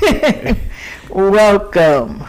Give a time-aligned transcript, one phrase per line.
[1.10, 2.24] Welcome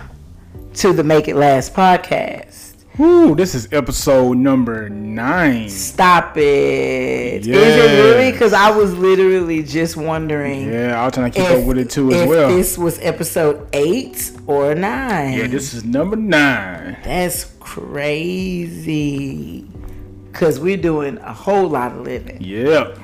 [0.74, 2.84] to the Make It Last podcast.
[2.98, 5.70] Woo, this is episode number nine.
[5.70, 6.42] Stop it.
[6.42, 8.34] Is it really?
[8.34, 10.70] Because I was literally just wondering.
[10.70, 12.50] Yeah, I was trying to keep up with it too as if well.
[12.50, 15.38] This was episode eight or nine.
[15.38, 16.98] Yeah, this is number nine.
[17.04, 19.62] That's crazy.
[20.30, 22.42] Because we're doing a whole lot of living.
[22.42, 22.98] Yep.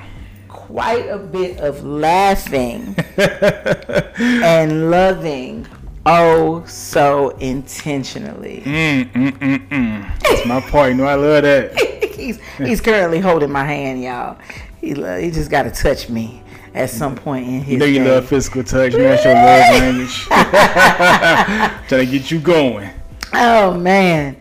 [0.68, 5.66] Quite a bit of laughing and loving.
[6.04, 8.62] Oh, so intentionally.
[8.66, 10.20] Mm, mm, mm, mm.
[10.22, 10.90] That's my part.
[10.90, 11.74] You know, I love that.
[12.14, 14.38] he's he's currently holding my hand, y'all.
[14.80, 16.42] He lo- he just got to touch me
[16.74, 18.10] at some point in his You know you day.
[18.14, 18.92] love physical touch.
[18.92, 20.14] That's your love language.
[21.88, 22.90] trying to get you going.
[23.32, 24.36] Oh man,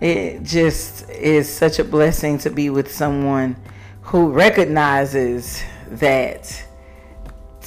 [0.00, 3.56] it just is such a blessing to be with someone
[4.02, 5.62] who recognizes
[5.98, 6.64] that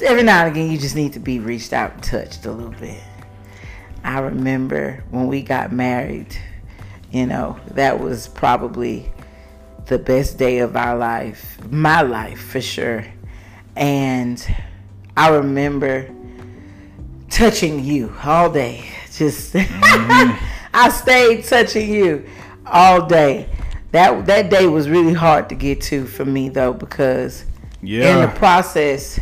[0.03, 2.71] every now and again you just need to be reached out and touched a little
[2.79, 3.01] bit.
[4.03, 6.37] I remember when we got married,
[7.11, 9.11] you know, that was probably
[9.87, 13.05] the best day of our life, my life for sure.
[13.75, 14.45] And
[15.17, 16.09] I remember
[17.29, 18.85] touching you all day.
[19.11, 20.45] Just mm-hmm.
[20.73, 22.27] I stayed touching you
[22.65, 23.49] all day.
[23.91, 27.45] That that day was really hard to get to for me though because
[27.85, 29.19] in the process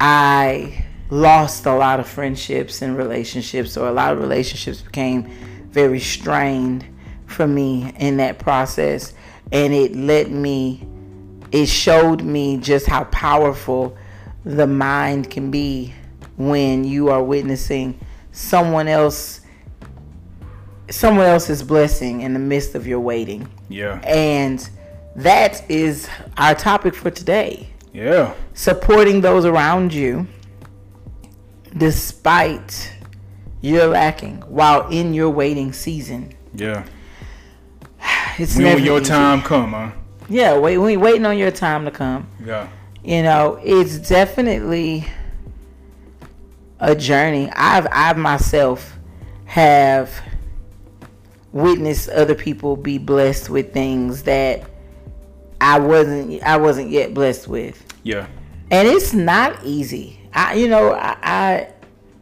[0.00, 5.24] I lost a lot of friendships and relationships or a lot of relationships became
[5.70, 6.84] very strained
[7.26, 9.14] for me in that process.
[9.52, 10.86] And it let me
[11.50, 13.96] it showed me just how powerful
[14.44, 15.94] the mind can be
[16.36, 17.98] when you are witnessing
[18.32, 19.40] someone else
[20.90, 23.48] someone else's blessing in the midst of your waiting.
[23.68, 24.00] Yeah.
[24.04, 24.68] and
[25.18, 28.34] that is our topic for today Yeah.
[28.54, 30.26] supporting those around you
[31.76, 32.92] despite
[33.60, 36.84] your lacking while in your waiting season Yeah.
[38.38, 39.10] it's When, never your easy.
[39.10, 39.90] time come, huh?
[40.28, 42.68] yeah wait you waiting on your time to come Yeah.
[43.02, 45.06] you know it's definitely
[46.80, 48.96] a journey i've i myself
[49.46, 50.22] have
[51.50, 54.62] witnessed other people be blessed with things that
[55.60, 57.84] i wasn't i wasn't yet blessed with.
[58.02, 58.26] Yeah.
[58.70, 60.20] and it's not easy.
[60.32, 61.72] I you know i, I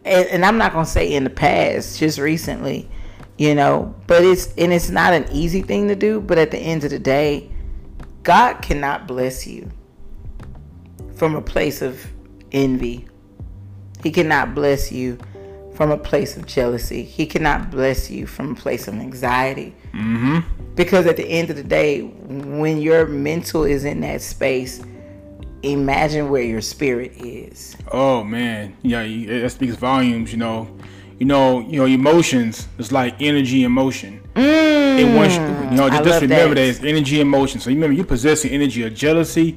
[0.05, 2.89] and, and i'm not gonna say in the past just recently
[3.37, 6.59] you know but it's and it's not an easy thing to do but at the
[6.59, 7.51] end of the day
[8.23, 9.71] god cannot bless you
[11.17, 12.07] from a place of
[12.53, 13.07] envy.
[14.03, 15.19] He cannot bless you
[15.75, 17.03] from a place of jealousy.
[17.03, 19.75] He cannot bless you from a place of anxiety.
[19.93, 20.56] Mm-hmm.
[20.77, 24.83] Because at the end of the day when your mental is in that space
[25.63, 30.33] imagine where your spirit is Oh man, yeah, you- that speaks volumes.
[30.33, 30.69] You know,
[31.21, 34.21] you know, you know, emotions is like energy and motion.
[34.35, 35.41] And once you
[35.77, 36.61] know, Mm, I just remember that.
[36.63, 37.61] that it's energy and motion.
[37.61, 39.57] So you remember, you possess the energy of jealousy.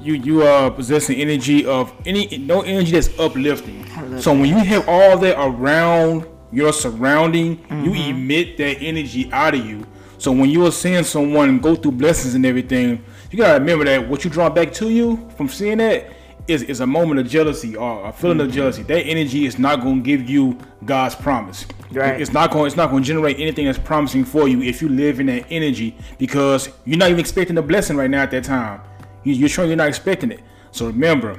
[0.00, 3.84] You you are possessing energy of any no energy that's uplifting.
[4.20, 8.10] So when you have all that around your surrounding, you Mm-hmm.
[8.10, 9.84] emit that energy out of you.
[10.18, 14.08] So when you are seeing someone go through blessings and everything, you gotta remember that
[14.08, 16.10] what you draw back to you from seeing that
[16.48, 18.48] is, is a moment of jealousy or a feeling Mm-hmm.
[18.48, 18.82] of jealousy.
[18.84, 21.66] That energy is not gonna give you God's promise.
[21.92, 22.20] Right.
[22.20, 22.66] It's not going.
[22.66, 25.46] It's not going to generate anything that's promising for you if you live in that
[25.50, 28.80] energy because you're not even expecting a blessing right now at that time.
[29.22, 30.40] You, you're sure you're not expecting it.
[30.72, 31.38] So remember,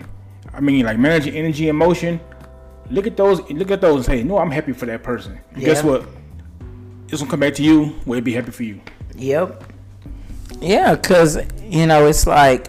[0.54, 2.20] I mean, like managing energy and emotion.
[2.90, 3.42] Look at those.
[3.52, 6.08] Look at those and say, "No, I'm happy for that person." And Guess what?
[7.10, 7.96] It's gonna come back to you.
[8.06, 8.82] Will it be happy for you?
[9.16, 9.64] Yep.
[10.60, 12.68] Yeah, because, you know, it's like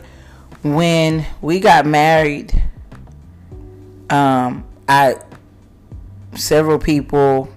[0.62, 2.53] when we got married,
[4.10, 5.16] um, I,
[6.34, 7.53] several people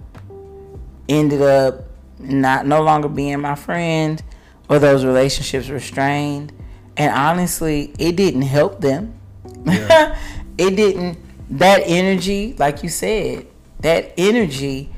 [1.07, 1.85] ended up
[2.17, 4.21] not no longer being my friend
[4.69, 6.51] or those relationships were strained.
[6.97, 9.19] And honestly, it didn't help them.
[9.65, 11.17] it didn't,
[11.57, 13.47] that energy, like you said,
[13.81, 14.89] that energy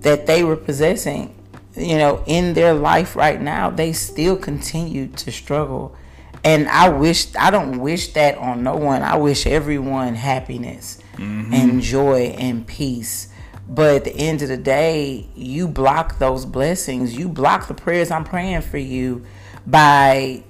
[0.00, 1.34] that they were possessing,
[1.76, 5.94] you know, in their life right now, they still continue to struggle.
[6.42, 9.02] And I wish, I don't wish that on no one.
[9.02, 11.52] I wish everyone happiness mm-hmm.
[11.52, 13.28] and joy and peace.
[13.68, 17.16] But at the end of the day, you block those blessings.
[17.16, 19.24] You block the prayers I'm praying for you
[19.66, 20.42] by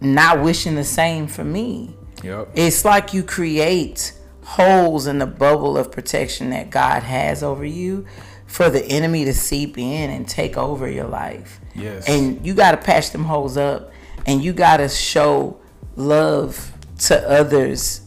[0.00, 1.94] not wishing the same for me.
[2.22, 2.50] Yep.
[2.54, 4.14] It's like you create
[4.44, 8.06] holes in the bubble of protection that God has over you
[8.54, 11.60] for the enemy to seep in and take over your life.
[11.74, 12.08] Yes.
[12.08, 13.90] And you got to patch them holes up
[14.26, 15.58] and you got to show
[15.96, 18.02] love to others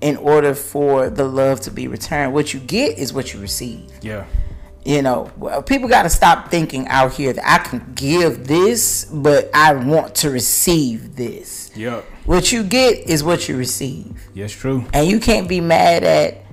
[0.00, 2.34] in order for the love to be returned.
[2.34, 3.92] What you get is what you receive.
[4.02, 4.26] Yeah.
[4.84, 9.04] You know, well, people got to stop thinking out here that I can give this,
[9.04, 11.70] but I want to receive this.
[11.76, 12.04] Yep.
[12.24, 14.20] What you get is what you receive.
[14.34, 14.84] Yes, true.
[14.92, 16.44] And you can't be mad at,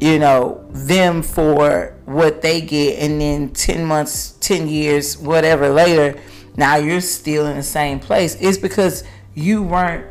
[0.00, 6.18] you know, them for what they get, and then 10 months, 10 years, whatever later,
[6.56, 8.36] now you're still in the same place.
[8.40, 9.04] It's because
[9.34, 10.06] you weren't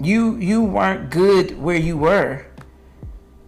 [0.00, 2.44] you you weren't good where you were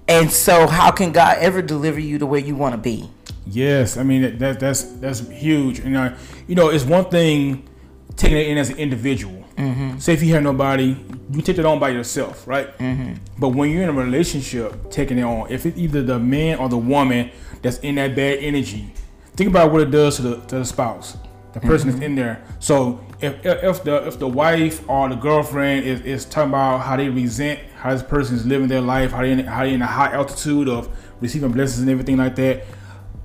[0.06, 3.10] and so how can god ever deliver you to where you want to be
[3.46, 5.78] Yes, I mean that, that that's that's huge.
[5.78, 6.16] And I,
[6.48, 7.68] you know, it's one thing
[8.16, 9.44] taking it in as an individual.
[9.56, 9.98] Mm-hmm.
[9.98, 10.96] Say if you have nobody,
[11.30, 12.76] you take it on by yourself, right?
[12.78, 13.14] Mm-hmm.
[13.38, 16.68] But when you're in a relationship, taking it on, if it's either the man or
[16.68, 17.30] the woman
[17.62, 18.92] that's in that bad energy,
[19.34, 21.16] think about what it does to the to the spouse,
[21.52, 22.44] the person that's in there.
[22.58, 26.96] So if if the if the wife or the girlfriend is, is talking about how
[26.96, 29.80] they resent how this person is living their life, how they in, how they in
[29.80, 30.88] a high altitude of
[31.20, 32.64] receiving blessings and everything like that,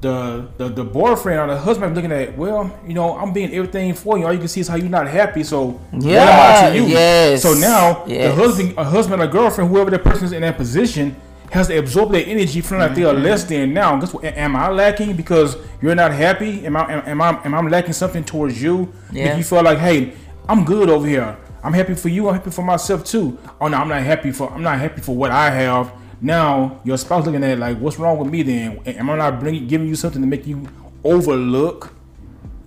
[0.01, 3.94] the, the the boyfriend or the husband looking at, well, you know, I'm being everything
[3.94, 4.25] for you.
[4.25, 5.44] All you can see is how you're not happy.
[5.44, 6.88] So what am I to you?
[6.88, 8.36] yes, So now yes.
[8.36, 11.15] the husband, a husband or girlfriend, whoever that person is in that position,
[11.51, 13.24] has to absorb their energy, feeling like they are mm-hmm.
[13.24, 13.74] less than.
[13.74, 14.24] Now, guess what?
[14.24, 16.65] Am I lacking because you're not happy?
[16.65, 18.92] Am I am, am I am I lacking something towards you?
[19.12, 19.25] Yeah.
[19.25, 20.13] Make you feel like, hey,
[20.50, 21.38] I'm good over here.
[21.63, 22.27] I'm happy for you.
[22.27, 23.38] I'm happy for myself too.
[23.59, 25.94] Oh no, I'm not happy for I'm not happy for what I have.
[26.22, 28.80] Now your spouse looking at it like, what's wrong with me then?
[28.86, 30.68] Am I not bringing giving you something to make you
[31.04, 31.94] overlook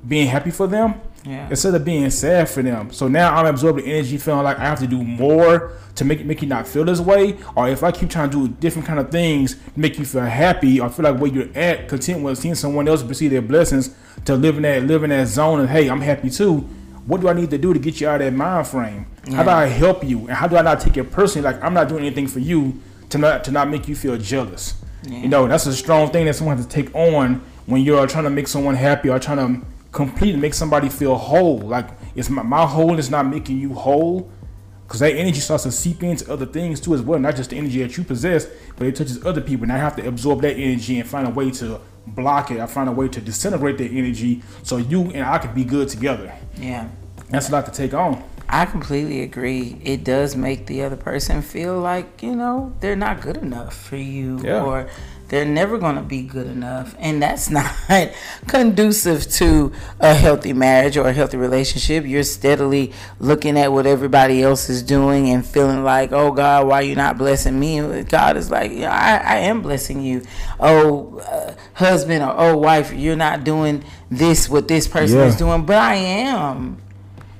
[0.06, 1.01] being happy for them?
[1.25, 1.49] Yeah.
[1.49, 2.93] Instead of being sad for them.
[2.93, 6.43] So now I'm absorbing energy, feeling like I have to do more to make make
[6.43, 7.39] you not feel this way.
[7.55, 10.23] Or if I keep trying to do different kind of things to make you feel
[10.23, 13.95] happy or feel like where you're at, content with seeing someone else receive their blessings,
[14.27, 16.59] to live in that live in that zone of hey, I'm happy too.
[17.06, 19.06] What do I need to do to get you out of that mind frame?
[19.33, 20.21] How do I help you?
[20.21, 21.51] And how do I not take it personally?
[21.51, 22.81] Like I'm not doing anything for you
[23.14, 24.75] to not to not make you feel jealous.
[25.06, 28.25] You know, that's a strong thing that someone has to take on when you're trying
[28.25, 31.58] to make someone happy or trying to complete make somebody feel whole.
[31.58, 32.64] Like it's my, my
[32.94, 34.31] is not making you whole.
[34.87, 37.56] Because that energy starts to seep into other things too as well, not just the
[37.56, 38.46] energy that you possess,
[38.76, 39.64] but it touches other people.
[39.64, 42.60] And I have to absorb that energy and find a way to block it.
[42.60, 45.88] I find a way to disintegrate that energy so you and I can be good
[45.88, 46.34] together.
[46.58, 46.88] yeah
[47.31, 48.22] That's a lot to take on.
[48.62, 49.77] I completely agree.
[49.83, 53.97] It does make the other person feel like, you know, they're not good enough for
[53.97, 54.62] you Yeah.
[54.62, 54.89] or
[55.29, 56.95] they're never going to be good enough.
[57.01, 57.69] And that's not
[58.47, 62.06] conducive to a healthy marriage or a healthy relationship.
[62.06, 66.77] You're steadily looking at what everybody else is doing and feeling like, oh, God, why
[66.77, 68.05] are you not blessing me?
[68.05, 70.23] God is like, yeah, I, I am blessing you.
[70.61, 75.25] Oh, uh, husband or oh, wife, you're not doing this, what this person Yeah.
[75.25, 76.79] is doing, but I am.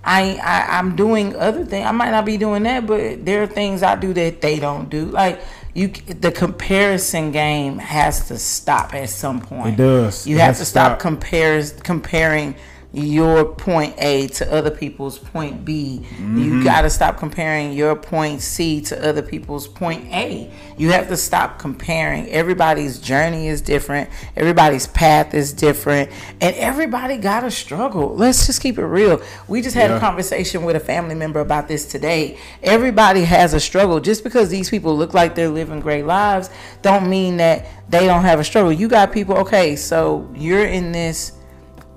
[0.05, 1.87] I, I I'm doing other things.
[1.87, 4.91] I might not be doing that, but there are things I do that they don't
[4.91, 5.06] do.
[5.06, 5.41] Like
[5.75, 9.75] you, the comparison game has to stop at some point.
[9.75, 10.27] It does.
[10.27, 11.01] You It have to to stop stop.
[11.01, 12.56] compares comparing
[12.94, 16.00] your point A to other people's point B.
[16.02, 16.38] Mm-hmm.
[16.38, 20.50] You got to stop comparing your point C to other people's point A.
[20.79, 22.29] You have to stop comparing.
[22.29, 24.11] Everybody's journey is different.
[24.37, 26.11] Everybody's path is different,
[26.41, 28.14] and everybody got to struggle.
[28.14, 29.20] Let's just keep it real.
[29.49, 32.38] We just had a conversation with a family member about this today.
[32.62, 33.98] Everybody has a struggle.
[33.98, 36.48] Just because these people look like they're living great lives,
[36.82, 38.72] don't mean that they don't have a struggle.
[38.72, 39.36] You got people.
[39.39, 41.32] Okay, so you're in this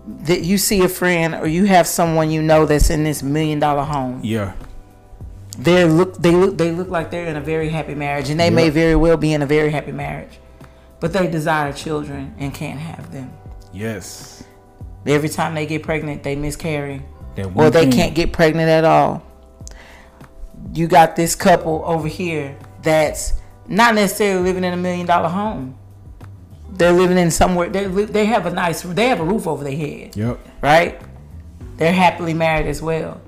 [0.08, 3.60] that you see a friend or you have someone you know that's in this million
[3.60, 4.22] dollar home.
[4.24, 4.54] Yeah.
[5.58, 8.50] They look they look they look like they're in a very happy marriage and they
[8.50, 10.40] may very well be in a very happy marriage.
[11.00, 13.32] But they desire children and can't have them.
[13.74, 14.44] Yes.
[15.06, 17.04] Every time they get pregnant, they miscarry.
[17.56, 17.92] Or they thing.
[17.92, 19.24] can't get pregnant at all.
[20.74, 23.34] You got this couple over here that's
[23.68, 25.78] not necessarily living in a million dollar home.
[26.72, 27.70] They're living in somewhere.
[27.70, 28.82] They li- they have a nice.
[28.82, 30.40] They have a roof over their head Yep.
[30.62, 31.02] right?
[31.78, 33.22] They're happily married as well,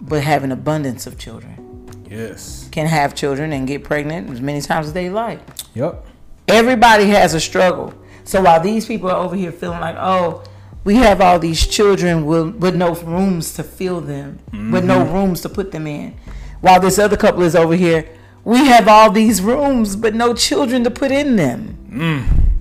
[0.00, 1.64] but have an abundance of children.
[2.08, 2.68] Yes.
[2.70, 5.40] Can have children and get pregnant as many times as they like.
[5.74, 6.06] Yep.
[6.48, 7.94] Everybody has a struggle.
[8.24, 10.42] So while these people are over here feeling like, oh,
[10.84, 15.12] we have all these children with, with no rooms to fill them, with no mm-hmm.
[15.14, 16.14] rooms to put them in,
[16.60, 18.08] while this other couple is over here,
[18.44, 21.78] we have all these rooms but no children to put in them.
[21.90, 22.53] Mm.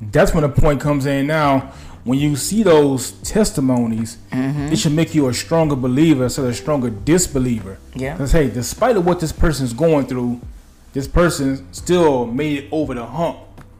[0.00, 1.72] That's when the point comes in now.
[2.04, 4.72] When you see those testimonies, Mm-hmm.
[4.72, 7.78] it should make you a stronger believer instead of a stronger disbeliever.
[7.94, 8.12] Yeah.
[8.12, 10.40] Because hey, despite of what this person's going through,
[10.92, 13.38] this person still made it over the hump.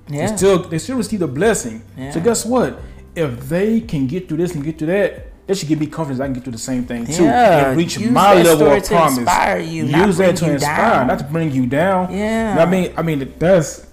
[0.09, 0.37] They Yeah.
[0.37, 1.83] still they still receive the blessing.
[1.99, 2.13] Yeah.
[2.13, 2.81] So guess what?
[3.15, 6.21] If they can get through this and get through that, that should give me confidence
[6.21, 8.83] I can get through the same thing too Yeah, and reach use my level of
[8.83, 9.19] to promise.
[9.19, 11.07] inspire you, not use that to inspire, down.
[11.09, 12.11] not to bring you down.
[12.11, 12.51] Yeah.
[12.51, 13.87] You know I mean, I mean that's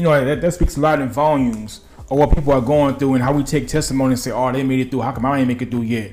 [0.00, 1.80] you know that, that speaks a lot in volumes
[2.10, 4.62] of what people are going through and how we take testimony and say, "Oh, they
[4.62, 5.02] made it through.
[5.02, 6.12] How come I ain't make it through yet?"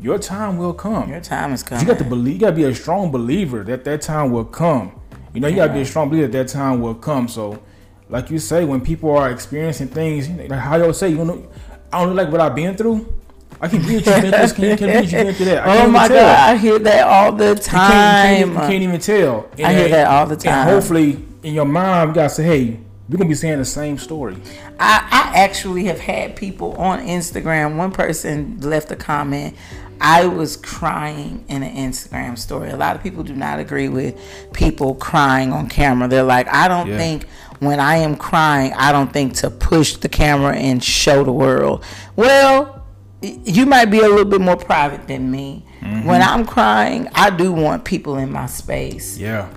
[0.00, 1.10] Your time will come.
[1.10, 1.82] Your time is coming.
[1.86, 2.34] You got to believe.
[2.34, 4.92] You got to be a strong believer that that time will come.
[5.34, 7.26] You know, you got to be a strong believer that that time will come.
[7.28, 7.60] So,
[8.08, 11.48] like you say, when people are experiencing things, like how y'all say, you know,
[11.92, 13.12] I don't like what I've been through.
[13.60, 15.66] I can read you been this, can, can read you been through that.
[15.66, 16.48] I oh my god, tell.
[16.50, 18.36] I hear that all the You can't, you time.
[18.36, 19.48] can't, you can't even tell.
[19.64, 20.68] I hear that all the And time.
[20.68, 24.36] hopefully, in your mind, you gotta say, "Hey, we're gonna be saying the same story."
[24.78, 27.76] I, I actually have had people on Instagram.
[27.76, 29.54] One person left a comment.
[30.00, 32.70] I was crying in an Instagram story.
[32.70, 34.14] A lot of people do not agree with
[34.52, 36.06] people crying on camera.
[36.06, 36.98] They're like, I don't Yeah.
[36.98, 37.26] think
[37.58, 41.84] when I am crying, I don't think to push the camera and show the world.
[42.14, 42.84] Well,
[43.20, 45.64] you might be a little bit more private than me.
[45.80, 46.06] Mm-hmm.
[46.06, 49.48] When I'm crying, I do want people in my space Yeah,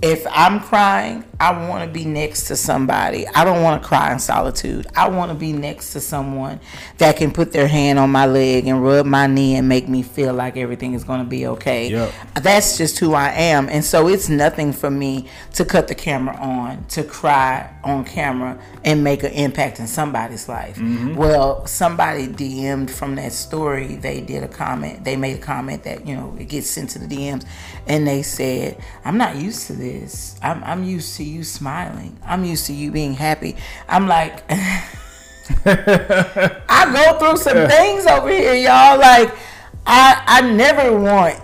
[0.00, 3.26] if I'm crying, I want to be next to somebody.
[3.28, 4.86] I don't want to cry in solitude.
[4.94, 6.60] I want to be next to someone
[6.98, 10.02] that can put their hand on my leg and rub my knee and make me
[10.02, 11.88] feel like everything is going to be okay.
[11.88, 12.12] Yep.
[12.42, 13.70] That's just who I am.
[13.70, 18.62] And so it's nothing for me to cut the camera on, to cry on camera
[18.84, 20.76] and make an impact in somebody's life.
[20.76, 21.14] Mm-hmm.
[21.14, 26.06] Well, somebody DM'd from that story, they did a comment, they made a comment that,
[26.06, 27.46] you know, it gets sent to the DMs
[27.86, 30.38] and they said, I'm not used to this.
[30.42, 32.18] I'm, I'm used to you smiling.
[32.24, 33.56] I'm used to you being happy.
[33.88, 34.42] I'm like,
[35.66, 38.98] I go through some things over here, y'all.
[38.98, 39.34] Like,
[39.86, 41.40] I I never want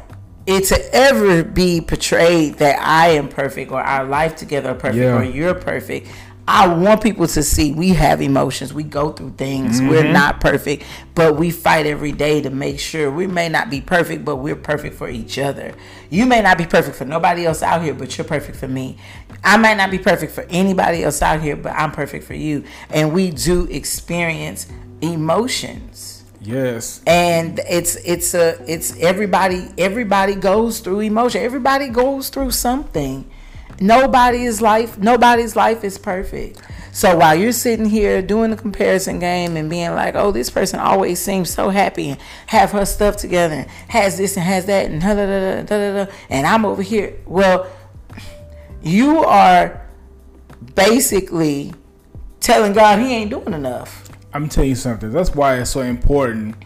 [0.47, 4.97] it to ever be portrayed that I am perfect or our life together are perfect
[5.03, 5.17] Yeah.
[5.19, 6.07] or you're perfect.
[6.49, 8.73] I want people to see we have emotions.
[8.73, 9.81] We go through things.
[9.81, 9.91] Mm-hmm.
[9.91, 10.85] We're not perfect,
[11.15, 14.55] but we fight every day to make sure we may not be perfect, but we're
[14.55, 15.75] perfect for each other.
[16.09, 18.97] You may not be perfect for nobody else out here, but you're perfect for me.
[19.43, 22.63] I might not be perfect for anybody else out here, but I'm perfect for you.
[22.91, 24.69] And we do experience
[25.01, 32.51] emotions yes, and it's it's a it's everybody everybody goes through emotion everybody goes through
[32.51, 33.29] something
[33.81, 36.61] nobody's life nobody's life is perfect
[36.93, 40.81] so while you're sitting here doing the comparison game and being like oh this person
[40.81, 44.87] always seems so happy and have her stuff together and has this and has that
[44.87, 47.67] and da da da da da da and i'm over here well
[48.83, 49.87] you are
[50.75, 51.73] basically
[52.41, 54.03] telling god he ain't doing enough
[54.35, 55.13] I'm telling you something.
[55.13, 56.57] That's why it's so important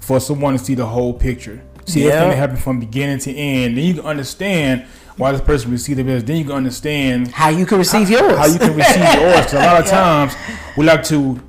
[0.00, 2.14] for someone to see the whole picture, see Yeah.
[2.14, 3.76] everything that happened from beginning to end.
[3.76, 6.26] Then you can understand why this person received the best.
[6.26, 9.52] Then you can understand how you can receive yours how you can receive yours.
[9.52, 10.34] a lot of times
[10.76, 11.40] we like to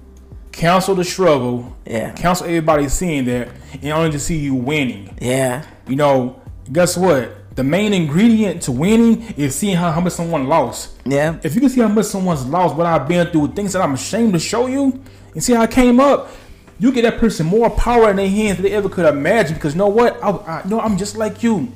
[0.52, 2.12] counsel the struggle, Yeah.
[2.14, 3.50] counsel everybody seeing that,
[3.82, 5.16] and only to see you winning.
[5.22, 6.42] yeah You know,
[6.72, 7.56] guess what?
[7.56, 10.92] The main ingredient to winning is seeing how, how much someone lost.
[11.06, 13.82] yeah If you can see how much someone's lost, what I've been through, things that
[13.82, 15.02] I'm ashamed to show you,
[15.34, 16.30] and see how I came up,
[16.80, 19.56] you get that person more power in their hands than they ever could imagine.
[19.56, 20.22] Because you know what?
[20.24, 21.72] I, I you know I'm just like you.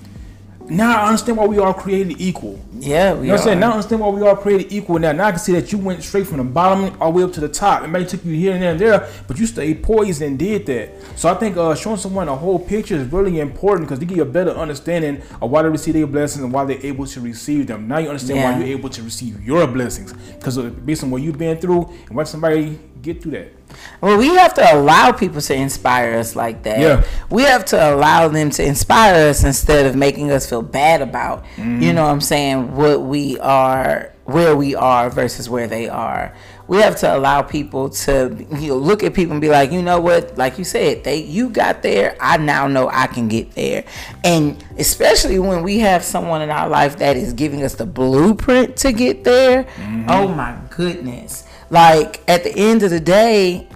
[0.69, 2.59] Now I understand why we are created equal.
[2.79, 3.59] Yeah, we You know what I'm saying?
[3.59, 4.99] Now I understand why we are created equal.
[4.99, 7.23] Now, now I can see that you went straight from the bottom all the way
[7.23, 7.83] up to the top.
[7.83, 10.65] It may took you here and there and there, but you stayed poised and did
[10.65, 10.91] that.
[11.15, 14.17] So I think uh, showing someone a whole picture is really important because they give
[14.17, 17.21] you a better understanding of why they receive their blessings and why they're able to
[17.21, 17.87] receive them.
[17.87, 18.51] Now you understand Yeah.
[18.51, 22.15] why you're able to receive your blessings because based on what you've been through and
[22.17, 23.53] what somebody get through that.
[24.01, 26.79] Well, we have to allow people to inspire us like that.
[26.79, 27.03] Yeah.
[27.29, 31.43] We have to allow them to inspire us instead of making us feel bad about,
[31.57, 31.81] Mm-hmm.
[31.81, 36.33] you know what I'm saying, what we are, where we are versus where they are.
[36.67, 39.81] We have to allow people to you know, look at people and be like, you
[39.81, 43.51] know what, like you said, they you got there, I now know I can get
[43.51, 43.85] there.
[44.25, 48.75] And especially when we have someone in our life that is giving us the blueprint
[48.77, 49.63] to get there.
[49.63, 50.05] Mm-hmm.
[50.09, 51.46] Oh my goodness.
[51.69, 53.67] Like at the end of the day,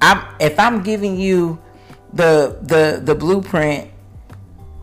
[0.00, 1.58] I'm if I'm giving you
[2.12, 3.90] the the the blueprint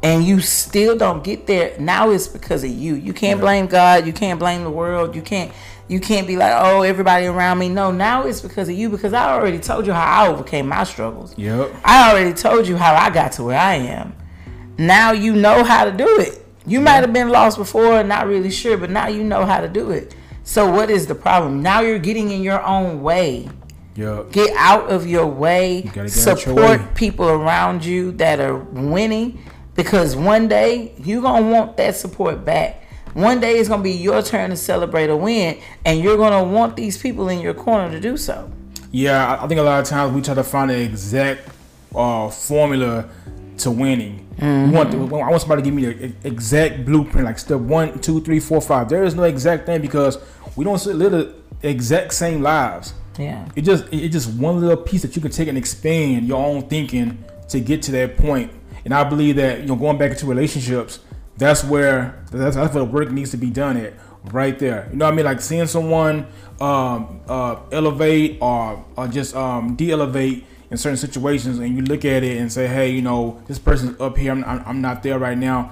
[0.01, 2.95] and you still don't get there, now it's because of you.
[2.95, 5.51] You can't blame God, you can't blame the world, you can't
[5.87, 7.69] you can't be like, oh, everybody around me.
[7.69, 10.85] No, now it's because of you because I already told you how I overcame my
[10.85, 11.37] struggles.
[11.37, 11.71] Yep.
[11.83, 14.15] I already told you how I got to where I am.
[14.77, 16.45] Now you know how to do it.
[16.65, 19.59] You might have been lost before and not really sure, but now you know how
[19.59, 20.15] to do it.
[20.43, 21.61] So what is the problem?
[21.61, 23.49] Now you're getting in your own way.
[23.95, 24.31] Yep.
[24.31, 25.81] Get out of your way.
[25.83, 26.87] get out your Support way.
[26.95, 29.39] people around you that are winning
[29.75, 32.81] because one day you're going to want that support back.
[33.13, 36.31] One day it's going to be your turn to celebrate a win and you're going
[36.33, 38.51] to want these people in your corner to do so.
[38.91, 41.47] Yeah, I- I think a lot of times we try to find the exact
[41.95, 43.07] uh, formula
[43.63, 44.27] to winning.
[44.37, 44.71] Mm-hmm.
[44.71, 48.21] Want to, I want somebody to give me the exact blueprint, like step one, two,
[48.21, 48.89] three, four, five.
[48.89, 50.17] There is no exact thing because
[50.55, 51.35] we don't live the
[51.67, 52.93] exact same lives.
[53.17, 53.47] Yeah.
[53.55, 56.63] It just it's just one little piece that you can take and expand your own
[56.63, 58.51] thinking to get to that point.
[58.85, 60.99] And I believe that you know going back into relationships,
[61.37, 63.93] that's where that's, that's where the work needs to be done at
[64.31, 64.87] right there.
[64.91, 65.25] You know what I mean?
[65.25, 66.27] Like seeing someone
[66.59, 72.23] um, uh, elevate or, or just um, de-elevate in certain situations, and you look at
[72.23, 74.31] it and say, "Hey, you know, this person's up here.
[74.31, 75.71] I'm, I'm, I'm not there right now."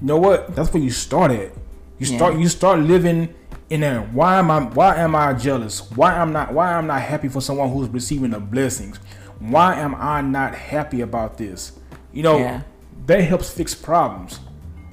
[0.00, 0.54] You know what?
[0.54, 1.52] That's where you start at.
[1.98, 2.40] You start yeah.
[2.40, 3.34] you start living
[3.68, 4.02] in there.
[4.02, 5.90] Why am I why am I jealous?
[5.90, 8.98] Why am not why am not happy for someone who's receiving the blessings?
[9.40, 11.72] Why am I not happy about this?
[12.12, 12.62] You know, yeah.
[13.06, 14.38] that helps fix problems.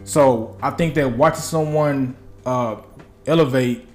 [0.05, 2.77] So I think that watching someone uh,
[3.27, 3.87] elevate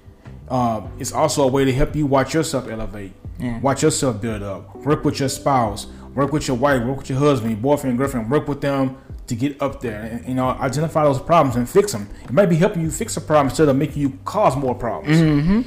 [0.51, 3.13] uh, is also a way to help you watch yourself elevate.
[3.39, 3.59] Yeah.
[3.61, 4.75] Watch yourself build up.
[4.75, 5.87] Work with your spouse.
[6.13, 6.83] Work with your wife.
[6.83, 8.29] Work with your husband, your boyfriend, girlfriend.
[8.29, 11.93] Work with them to get up there and you know identify those problems and fix
[11.93, 12.09] them.
[12.25, 15.17] It might be helping you fix a problem instead of making you cause more problems.
[15.17, 15.61] Mm-hmm.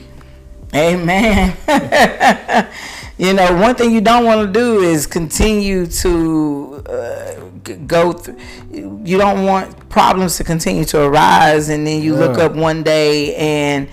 [0.74, 1.56] Amen.
[3.18, 7.40] you know, one thing you don't want to do is continue to uh,
[7.86, 8.36] go through.
[8.70, 12.20] You don't want problems to continue to arise, and then you yeah.
[12.20, 13.88] look up one day and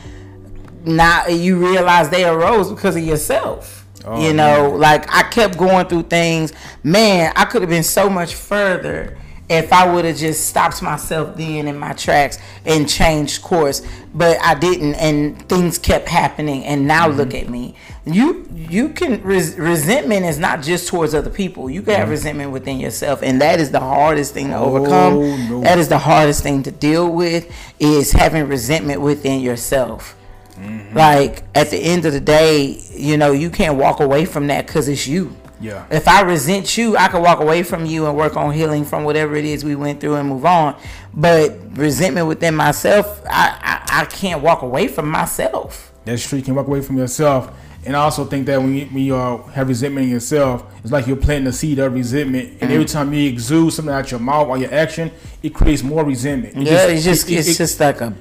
[0.85, 3.85] now you realize they arose because of yourself.
[4.03, 4.79] Oh, you know, man.
[4.79, 6.53] like I kept going through things.
[6.83, 9.17] Man, I could have been so much further
[9.51, 14.38] if I would have just stopped myself then in my tracks and changed course, but
[14.41, 16.63] I didn't, and things kept happening.
[16.63, 17.17] And now mm-hmm.
[17.17, 17.75] look at me.
[18.05, 21.69] You you can res- resentment is not just towards other people.
[21.69, 22.11] You can have mm-hmm.
[22.11, 25.19] resentment within yourself, and that is the hardest thing to oh, overcome.
[25.50, 25.61] No.
[25.61, 30.15] That is the hardest thing to deal with is having resentment within yourself.
[30.61, 30.97] Mm-hmm.
[30.97, 34.67] Like at the end of the day, you know, you can't walk away from that
[34.67, 35.35] because it's you.
[35.59, 35.85] Yeah.
[35.91, 39.03] If I resent you, I can walk away from you and work on healing from
[39.03, 40.75] whatever it is we went through and move on.
[41.13, 45.91] But resentment within myself, I, I, I can't walk away from myself.
[46.03, 46.39] That's true.
[46.39, 47.55] You can walk away from yourself.
[47.85, 50.91] And I also think that when you, when you uh, have resentment in yourself, it's
[50.91, 52.50] like you're planting a seed of resentment.
[52.50, 52.71] And mm-hmm.
[52.71, 56.57] every time you exude something out your mouth or your action, it creates more resentment.
[56.57, 58.13] It yeah, just, it's just it, it's it, just like a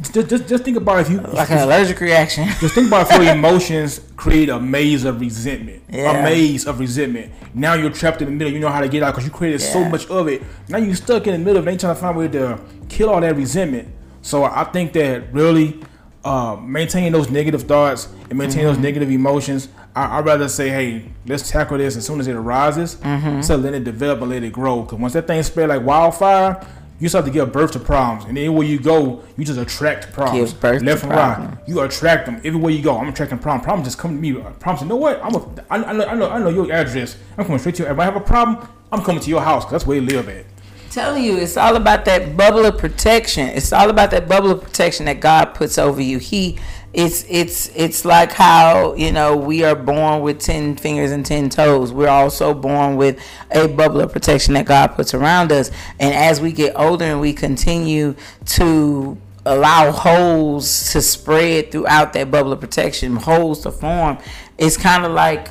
[0.00, 2.46] just, just, just think about if you like an allergic reaction.
[2.60, 6.20] Just think about if your emotions create a maze of resentment, yeah.
[6.20, 7.32] a maze of resentment.
[7.52, 8.52] Now you're trapped in the middle.
[8.52, 9.72] You know how to get out because you created yeah.
[9.72, 10.42] so much of it.
[10.68, 11.62] Now you're stuck in the middle.
[11.62, 13.88] They trying to find a way to kill all that resentment.
[14.22, 15.80] So I think that really
[16.24, 18.74] uh, maintaining those negative thoughts and maintaining mm-hmm.
[18.74, 19.68] those negative emotions.
[19.96, 23.40] I, would rather say, hey, let's tackle this as soon as it arises, mm-hmm.
[23.40, 24.82] so let it develop and let it grow.
[24.82, 26.64] Because once that thing spread like wildfire,
[27.00, 30.52] you start to give birth to problems, and anywhere you go, you just attract problems.
[30.52, 31.58] Give birth left and right.
[31.66, 32.98] You attract them everywhere you go.
[32.98, 33.64] I'm attracting problems.
[33.64, 34.32] Problems just come to me.
[34.32, 34.82] Problems.
[34.82, 35.22] You know what?
[35.22, 35.64] I'm a.
[35.70, 36.06] I, I know.
[36.06, 36.30] I know.
[36.30, 37.16] I know your address.
[37.36, 37.88] I'm coming straight to you.
[37.88, 40.28] If I have a problem, I'm coming to your house because that's where you live
[40.28, 40.44] at.
[40.90, 43.46] Telling you, it's all about that bubble of protection.
[43.48, 46.18] It's all about that bubble of protection that God puts over you.
[46.18, 46.58] He
[46.94, 51.50] it's it's it's like how you know we are born with 10 fingers and 10
[51.50, 51.92] toes.
[51.92, 53.20] We're also born with
[53.50, 55.70] a bubble of protection that god puts around us.
[55.98, 58.14] And as we get older and we continue
[58.46, 64.18] to allow holes to spread throughout that bubble of protection holes to form
[64.58, 65.48] it's kind of like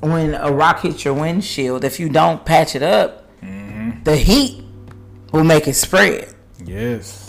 [0.00, 4.00] when a rock hits your windshield if you don't patch it up mm-hmm.
[4.04, 4.62] the heat
[5.32, 6.32] will make it spread.
[6.64, 7.23] Yes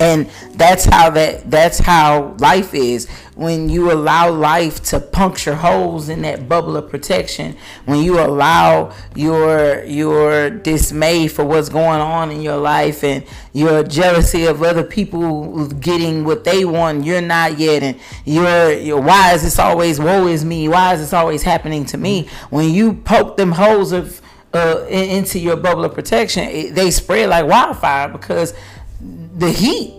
[0.00, 3.08] and that's how that that's how life is.
[3.34, 8.94] When you allow life to puncture holes in that bubble of protection when you allow
[9.14, 14.84] your your dismay for what's going on in your life and your jealousy of other
[14.84, 17.82] people getting what they want you're not yet.
[17.82, 20.68] And you're, why is this always woe is me?
[20.68, 22.28] Why is this always happening to me?
[22.50, 24.20] When you poke them holes of
[24.54, 28.54] uh, into your bubble of protection it, they spread like wildfire because
[29.38, 29.94] the heat.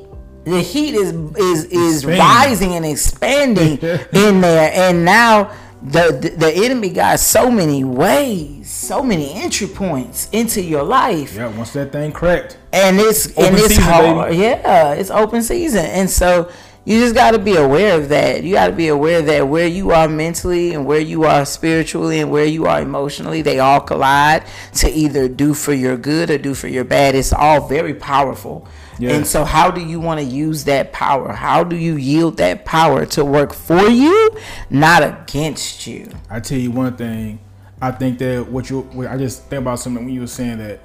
[0.46, 3.78] The heat is is is rising and expanding
[4.14, 4.72] in there.
[4.74, 10.62] And now the, the, the enemy got so many ways so many entry points into
[10.62, 11.36] your life.
[11.36, 12.58] Yeah once that thing cracked.
[12.74, 14.30] And it's open and it's season, hard.
[14.30, 14.42] Baby.
[14.42, 15.86] yeah it's open season.
[15.86, 16.52] And so
[16.86, 18.44] you just got to be aware of that.
[18.44, 22.20] You got to be aware that where you are mentally and where you are spiritually
[22.20, 24.44] and where you are emotionally they all collide
[24.76, 27.16] to either do for your good or do for your bad.
[27.16, 28.68] It's all very powerful
[29.00, 29.16] Yes.
[29.16, 31.32] And so, how do you want to use that power?
[31.32, 34.32] How do you yield that power to work for you,
[34.70, 36.12] not against you?
[36.30, 37.40] I tell you one thing.
[37.82, 40.82] I think that what you, I just think about something when you were saying that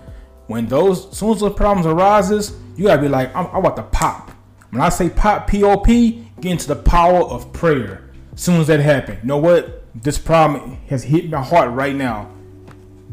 [0.46, 3.76] when those, as soon as those problems arises, you gotta be like, I'm, I'm about
[3.76, 4.30] to pop.
[4.70, 8.08] When I say pop, P O P, get into the power of prayer.
[8.32, 9.82] As soon as that happens, you know what?
[10.00, 12.30] This problem has hit my heart right now.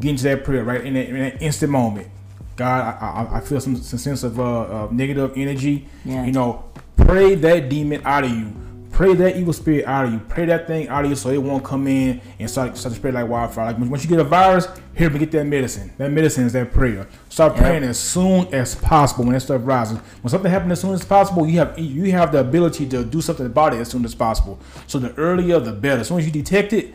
[0.00, 2.08] get into that prayer right in that, in that instant moment.
[2.56, 5.88] God, I, I, I feel some, some sense of, uh, negative energy.
[6.04, 6.24] Yeah.
[6.24, 6.64] You know,
[6.96, 8.52] pray that demon out of you.
[8.90, 10.18] Pray that evil spirit out of you.
[10.28, 12.98] Pray that thing out of you so it won't come in and start, start to
[12.98, 13.72] spread like wildfire.
[13.72, 15.90] Like once you get a virus, here we get that medicine.
[15.96, 17.08] That medicine is that prayer.
[17.30, 17.62] Start Yep.
[17.62, 19.96] praying as soon as possible when that stuff rises.
[20.20, 23.22] When something happens as soon as possible, you have you have the ability to do
[23.22, 24.60] something about it as soon as possible.
[24.86, 26.02] So the earlier the better.
[26.02, 26.94] As soon as you detect it,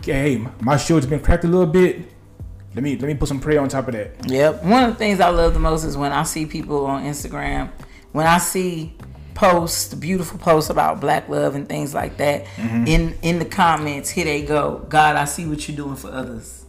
[0.00, 2.12] okay, hey, my shield's been cracked a little bit.
[2.76, 4.30] Let me let me put some prayer on top of that.
[4.30, 4.62] Yep.
[4.62, 7.70] One of the things I love the most is when I see people on Instagram,
[8.12, 8.94] when I see
[9.34, 12.86] posts, beautiful posts about black love and things like that, Mm-hmm.
[12.86, 14.84] in in the comments, here they go.
[14.90, 16.64] God, I see what you're doing for others.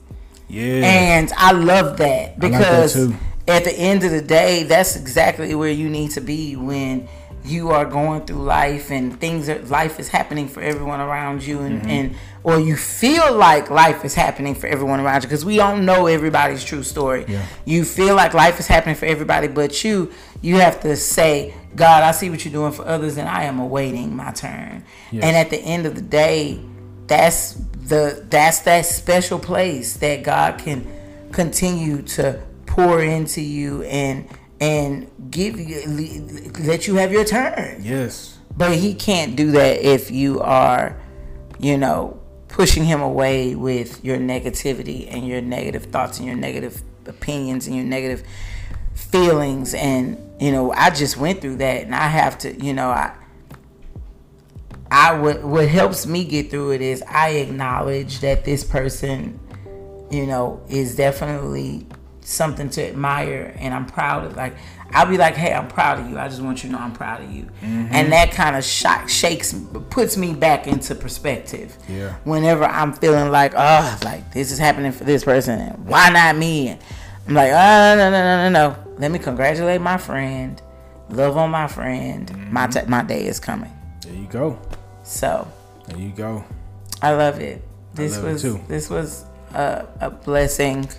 [0.48, 0.82] Yeah.
[0.86, 3.13] And I love that that because too.
[3.48, 7.10] at the end of the day, that's exactly where you need to be when
[7.48, 11.60] you are going through life and things are life is happening for everyone around you
[11.62, 11.90] and, Mm-hmm.
[11.90, 15.86] and or you feel like life is happening for everyone around you because we don't
[15.86, 17.26] know everybody's true story.
[17.28, 17.46] Yeah.
[17.66, 22.04] You feel like life is happening for everybody but you you have to say, God,
[22.04, 24.84] I see what you're doing for others and I am awaiting my turn.
[25.12, 25.24] Yes.
[25.24, 26.60] And at the end of the day,
[27.08, 27.54] that's
[27.88, 30.86] the that's that special place that God can
[31.32, 34.28] continue to pour into you and
[34.60, 35.82] and give you
[36.65, 37.82] let you have your turn.
[37.84, 38.38] yes.
[38.56, 41.00] But he can't do that if you are,
[41.60, 46.82] you know, pushing him away with your negativity and your negative thoughts and your negative
[47.06, 48.24] opinions and your negative
[48.96, 52.89] feelings and you know, I just went through that and I have to, you know,
[52.89, 53.15] I
[54.89, 59.39] I what what helps me get through it is I acknowledge that this person,
[60.10, 61.86] you know, is definitely
[62.28, 64.54] something to admire and I'm proud of like
[64.92, 66.18] I'll be like, hey, I'm proud of you.
[66.18, 67.44] I just want you to know I'm proud of you.
[67.44, 67.88] Mm-hmm.
[67.92, 69.54] And that kind of shock shakes
[69.90, 71.78] puts me back into perspective.
[71.90, 72.16] Yeah.
[72.24, 76.38] Whenever I'm feeling like, oh, like this is happening for this person and why not
[76.38, 76.70] me?
[76.70, 76.82] And
[77.28, 78.94] I'm like, oh no no no no no.
[78.98, 80.62] Let me congratulate my friend.
[81.10, 82.30] Love on my friend.
[82.52, 82.86] My mm-hmm.
[82.86, 83.72] t- my day is coming.
[84.02, 84.60] There you go.
[85.04, 85.48] So
[85.88, 86.44] There you go.
[87.02, 87.62] I love it.
[87.94, 88.62] This love it was too.
[88.68, 90.90] this was a, a blessing.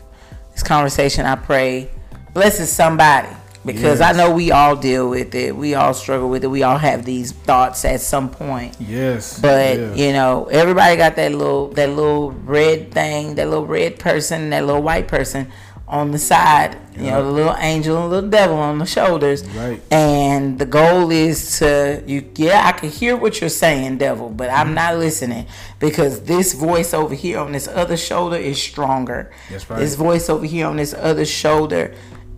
[0.58, 1.88] This conversation, I pray,
[2.34, 3.28] blesses somebody
[3.64, 5.54] because I know we all deal with it.
[5.54, 6.48] We all struggle with it.
[6.48, 8.74] We all have these thoughts at some point.
[8.80, 9.38] Yes.
[9.38, 9.94] But yeah.
[9.94, 14.66] you know, everybody got that little that little red thing, that little red person, that
[14.66, 15.48] little white person
[15.88, 16.76] on the side.
[16.96, 19.48] You know, the little angel and the little devil on the shoulders.
[19.50, 19.80] Right.
[19.92, 22.28] And the goal is to you.
[22.34, 24.60] Yeah, I can hear what you're saying, devil, but Mm-hmm.
[24.68, 25.46] I'm not listening
[25.78, 29.30] because this voice over here on this other shoulder is stronger.
[29.50, 29.78] That's right.
[29.78, 31.94] This voice over here on this other shoulder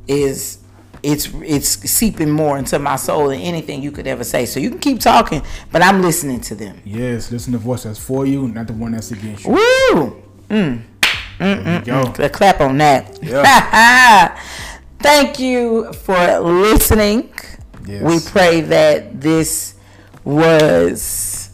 [0.07, 0.59] is
[1.03, 4.45] it's it's seeping more into my soul than anything you could ever say.
[4.45, 5.41] So you can keep talking,
[5.73, 6.83] but I'm listening to them.
[6.85, 9.53] yes, listen to the voice that's for you, not the one that's against you.
[9.53, 10.23] Woo!
[10.49, 10.85] There
[11.41, 12.13] go.
[12.19, 13.19] A clap on that.
[13.23, 14.39] Yeah.
[15.01, 17.33] Thank you for listening.
[17.87, 18.03] Yes.
[18.03, 19.75] We pray that this
[20.25, 21.51] was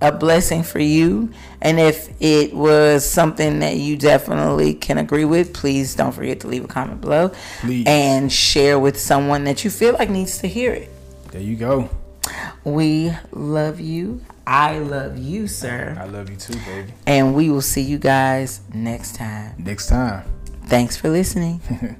[0.00, 1.32] a blessing for you.
[1.62, 6.48] And if it was something that you definitely can agree with, please don't forget to
[6.48, 7.86] leave a comment below Please.
[7.86, 10.90] and share with someone that you feel like needs to hear it.
[11.30, 11.88] There you go.
[12.64, 14.20] We love you.
[14.46, 15.96] I love you, sir.
[15.98, 16.92] I love you too, baby.
[17.06, 19.54] And we will see you guys next time.
[19.58, 20.24] Next time.
[20.66, 21.60] Thanks for listening.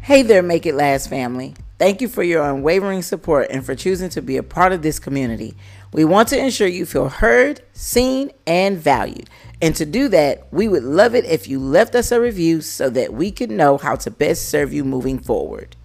[0.00, 1.54] hey there, Make It Last family.
[1.78, 4.98] Thank you for your unwavering support and for choosing to be a part of this
[4.98, 5.54] community.
[5.92, 9.30] We want to ensure you feel heard, seen, and valued.
[9.62, 12.90] And to do that, we would love it if you left us a review so
[12.90, 15.76] that we could know how to best serve you moving forward.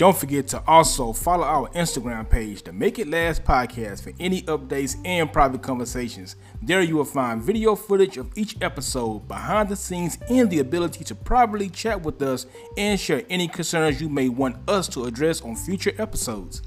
[0.00, 4.40] Don't forget to also follow our Instagram page, the Make It Last Podcast, for any
[4.44, 6.36] updates and private conversations.
[6.62, 11.04] There you will find video footage of each episode, behind the scenes, and the ability
[11.04, 12.46] to privately chat with us
[12.78, 16.62] and share any concerns you may want us to address on future episodes.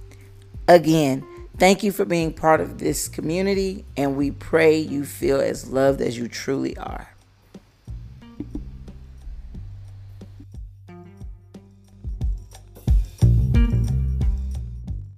[0.67, 1.25] Again,
[1.57, 6.01] thank you for being part of this community, and we pray you feel as loved
[6.01, 7.12] as you truly are.